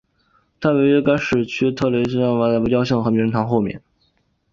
[0.59, 3.83] 它位于该市西区特蕾西娅草坪巴伐利亚雕像和名人堂后面。